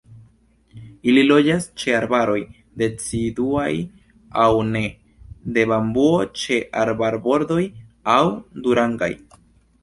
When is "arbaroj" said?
1.97-2.37